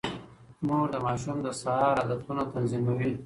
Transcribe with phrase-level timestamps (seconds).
[0.67, 3.11] مور د ماشوم د سهار عادتونه تنظيموي.